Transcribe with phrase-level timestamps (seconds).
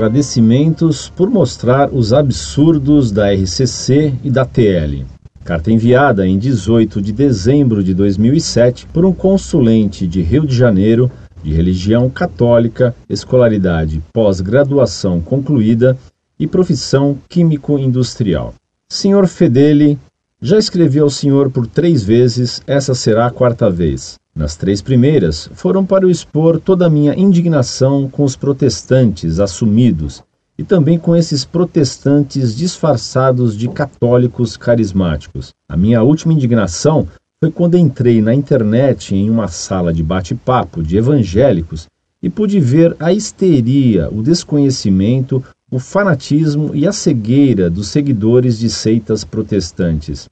[0.00, 5.04] agradecimentos por mostrar os absurdos da RCC e da TL.
[5.44, 11.10] Carta enviada em 18 de dezembro de 2007 por um consulente de Rio de Janeiro,
[11.42, 15.98] de religião católica, escolaridade pós-graduação concluída
[16.38, 18.54] e profissão químico-industrial.
[18.88, 19.98] Senhor Fedeli,
[20.40, 24.19] já escrevi ao senhor por três vezes, essa será a quarta vez.
[24.40, 30.22] Nas três primeiras, foram para eu expor toda a minha indignação com os protestantes assumidos
[30.56, 35.50] e também com esses protestantes disfarçados de católicos carismáticos.
[35.68, 37.06] A minha última indignação
[37.38, 41.86] foi quando entrei na internet em uma sala de bate-papo de evangélicos
[42.22, 48.70] e pude ver a histeria, o desconhecimento, o fanatismo e a cegueira dos seguidores de
[48.70, 50.30] seitas protestantes.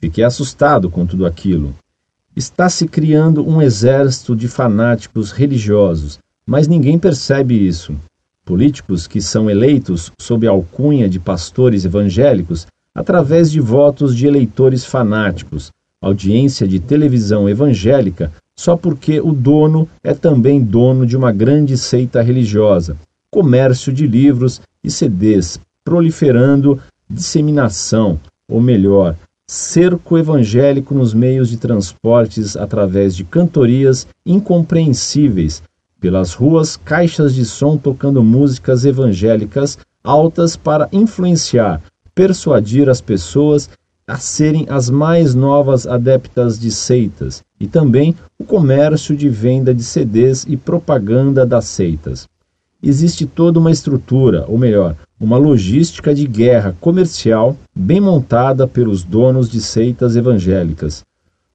[0.00, 1.72] Fiquei assustado com tudo aquilo.
[2.36, 7.94] Está se criando um exército de fanáticos religiosos, mas ninguém percebe isso.
[8.44, 14.84] Políticos que são eleitos sob a alcunha de pastores evangélicos através de votos de eleitores
[14.84, 21.76] fanáticos, audiência de televisão evangélica só porque o dono é também dono de uma grande
[21.76, 22.96] seita religiosa,
[23.30, 28.18] comércio de livros e CDs, proliferando disseminação,
[28.48, 35.62] ou melhor, cerco evangélico nos meios de transportes através de cantorias incompreensíveis,
[36.00, 41.80] pelas ruas caixas de som tocando músicas evangélicas altas para influenciar,
[42.14, 43.70] persuadir as pessoas
[44.06, 49.82] a serem as mais novas adeptas de seitas, e também o comércio de venda de
[49.82, 52.28] CDs e propaganda das seitas.
[52.82, 54.94] Existe toda uma estrutura, ou melhor,
[55.24, 61.02] uma logística de guerra comercial bem montada pelos donos de seitas evangélicas.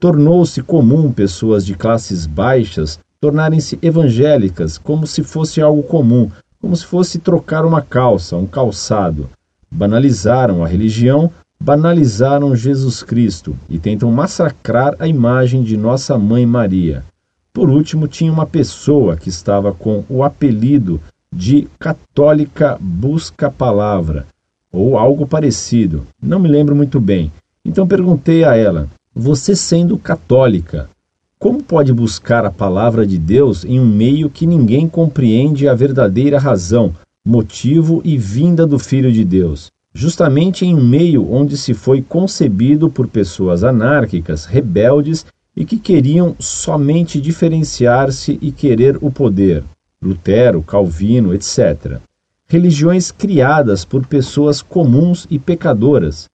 [0.00, 6.28] Tornou-se comum pessoas de classes baixas tornarem-se evangélicas como se fosse algo comum,
[6.60, 9.28] como se fosse trocar uma calça, um calçado.
[9.70, 11.30] Banalizaram a religião,
[11.60, 17.04] banalizaram Jesus Cristo e tentam massacrar a imagem de Nossa Mãe Maria.
[17.52, 21.00] Por último, tinha uma pessoa que estava com o apelido
[21.32, 24.26] de Católica Busca Palavra,
[24.70, 27.32] ou algo parecido, não me lembro muito bem.
[27.64, 30.90] Então perguntei a ela: Você sendo católica,
[31.38, 36.38] como pode buscar a palavra de Deus em um meio que ninguém compreende a verdadeira
[36.38, 36.94] razão,
[37.24, 39.70] motivo e vinda do Filho de Deus?
[39.94, 46.34] Justamente em um meio onde se foi concebido por pessoas anárquicas, rebeldes e que queriam
[46.38, 49.62] somente diferenciar-se e querer o poder.
[50.02, 51.98] Lutero, Calvino, etc.
[52.46, 56.28] Religiões criadas por pessoas comuns e pecadoras,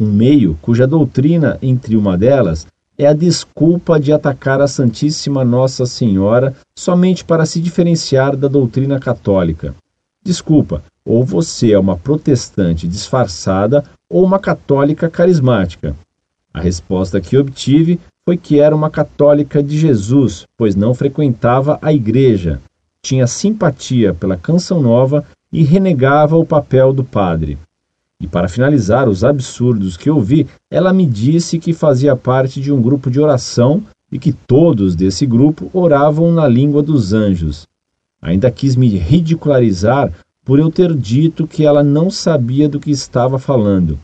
[0.00, 2.66] um meio cuja doutrina, entre uma delas,
[2.96, 8.98] é a desculpa de atacar a Santíssima Nossa Senhora somente para se diferenciar da doutrina
[8.98, 9.74] católica.
[10.22, 15.94] Desculpa, ou você é uma protestante disfarçada ou uma católica carismática.
[16.52, 21.92] A resposta que obtive foi que era uma católica de Jesus, pois não frequentava a
[21.92, 22.60] igreja,
[23.02, 27.58] tinha simpatia pela canção nova e renegava o papel do padre.
[28.20, 32.80] E para finalizar os absurdos que ouvi, ela me disse que fazia parte de um
[32.80, 37.66] grupo de oração e que todos desse grupo oravam na língua dos anjos.
[38.20, 40.12] Ainda quis me ridicularizar
[40.44, 43.98] por eu ter dito que ela não sabia do que estava falando.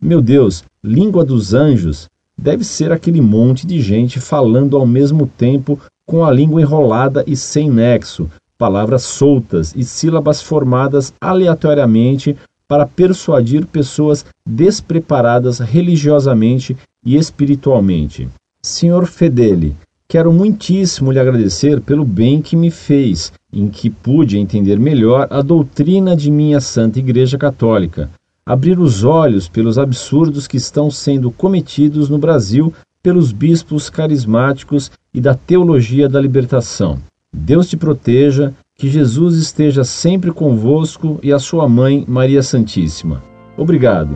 [0.00, 5.78] Meu Deus, língua dos anjos deve ser aquele monte de gente falando ao mesmo tempo
[6.08, 12.34] com a língua enrolada e sem nexo, palavras soltas e sílabas formadas aleatoriamente
[12.66, 16.74] para persuadir pessoas despreparadas religiosamente
[17.04, 18.26] e espiritualmente.
[18.62, 19.76] Senhor Fedeli,
[20.08, 25.42] quero muitíssimo lhe agradecer pelo bem que me fez, em que pude entender melhor a
[25.42, 28.08] doutrina de minha Santa Igreja Católica,
[28.46, 32.72] abrir os olhos pelos absurdos que estão sendo cometidos no Brasil
[33.08, 37.00] pelos bispos carismáticos e da teologia da libertação.
[37.32, 43.24] Deus te proteja, que Jesus esteja sempre convosco e a sua mãe, Maria Santíssima.
[43.56, 44.10] Obrigado.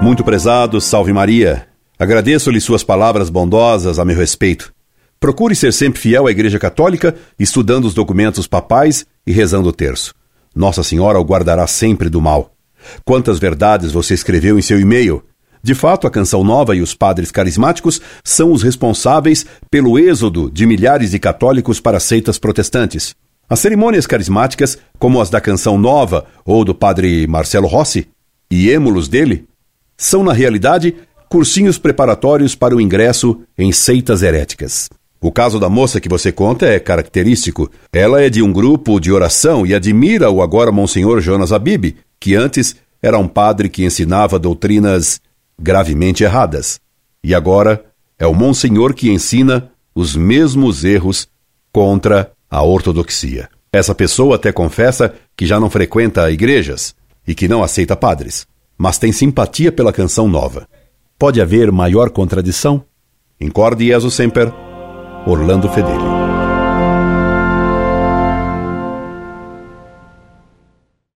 [0.00, 1.66] Muito prezado, salve Maria.
[1.98, 4.72] Agradeço-lhe suas palavras bondosas a meu respeito.
[5.20, 10.14] Procure ser sempre fiel à Igreja Católica, estudando os documentos papais e rezando o terço.
[10.54, 12.55] Nossa Senhora o guardará sempre do mal.
[13.04, 15.22] Quantas verdades você escreveu em seu e-mail?
[15.62, 20.64] De fato, a Canção Nova e os padres carismáticos são os responsáveis pelo êxodo de
[20.64, 23.14] milhares de católicos para seitas protestantes.
[23.48, 28.08] As cerimônias carismáticas, como as da Canção Nova ou do padre Marcelo Rossi,
[28.50, 29.44] e êmulos dele,
[29.96, 30.94] são, na realidade,
[31.28, 34.88] cursinhos preparatórios para o ingresso em seitas heréticas.
[35.20, 37.70] O caso da moça que você conta é característico.
[37.92, 42.34] Ela é de um grupo de oração e admira o agora Monsenhor Jonas Abib, que
[42.34, 45.20] antes era um padre que ensinava doutrinas
[45.56, 46.80] gravemente erradas.
[47.22, 47.84] E agora
[48.18, 51.28] é o Monsenhor que ensina os mesmos erros
[51.70, 53.48] contra a ortodoxia.
[53.72, 58.44] Essa pessoa até confessa que já não frequenta igrejas e que não aceita padres,
[58.76, 60.66] mas tem simpatia pela canção nova.
[61.16, 62.82] Pode haver maior contradição?
[63.40, 64.52] Incorde Jesus Semper,
[65.28, 66.15] Orlando Fedeli.